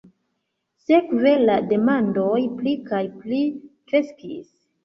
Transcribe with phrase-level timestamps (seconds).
[0.85, 3.43] Sekve la demandoj pli kaj pli
[3.93, 4.45] kreskis.